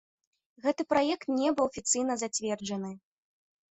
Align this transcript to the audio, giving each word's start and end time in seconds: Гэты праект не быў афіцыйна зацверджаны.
Гэты 0.63 0.85
праект 0.93 1.29
не 1.43 1.47
быў 1.61 1.71
афіцыйна 1.71 2.13
зацверджаны. 2.27 2.91